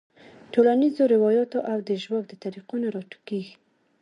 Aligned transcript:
ټولنیزو 0.53 1.03
رواياتو 1.13 1.59
او 1.71 1.77
د 1.87 1.89
ژواک 2.03 2.23
د 2.27 2.33
طريقو 2.43 2.75
نه 2.83 2.87
راټوکيږي- 2.95 3.53